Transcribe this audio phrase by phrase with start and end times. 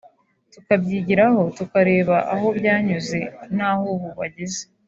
[0.53, 3.19] tukabyigiraho tukareba aho byanyuze
[3.57, 4.61] naho ubu bageze